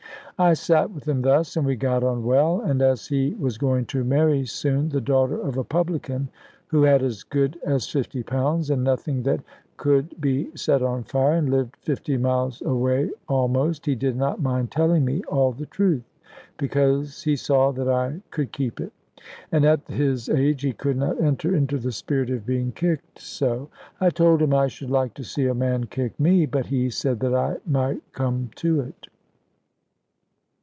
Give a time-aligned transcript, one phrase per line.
[0.39, 3.85] I sate with him thus, and we got on well; and as he was going
[3.87, 6.29] to marry soon the daughter of a publican,
[6.65, 9.41] who had as good as fifty pounds, and nothing that
[9.77, 14.71] could be set on fire, and lived fifty miles away almost, he did not mind
[14.71, 16.09] telling me all the truth,
[16.57, 18.93] because he saw that I could keep it;
[19.51, 23.69] and at his age he could not enter into the spirit of being kicked so.
[23.99, 26.47] I told him I should like to see a man kick me!
[26.47, 29.05] But he said that I might come to it.